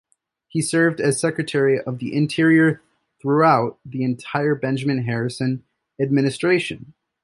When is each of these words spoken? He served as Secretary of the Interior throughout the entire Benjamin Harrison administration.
He 0.47 0.63
served 0.63 0.99
as 0.99 1.19
Secretary 1.19 1.79
of 1.79 1.99
the 1.99 2.15
Interior 2.15 2.81
throughout 3.21 3.77
the 3.85 4.03
entire 4.03 4.55
Benjamin 4.55 5.03
Harrison 5.03 5.63
administration. 6.01 6.95